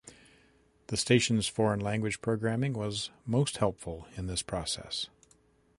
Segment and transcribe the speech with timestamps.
[0.87, 5.09] The station's foreign language programming was most helpful in this process.